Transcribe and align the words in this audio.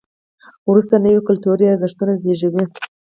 وروسته 0.69 0.93
نوي 1.05 1.21
کلتوري 1.27 1.65
ارزښتونه 1.69 2.13
زیږېږي. 2.23 2.63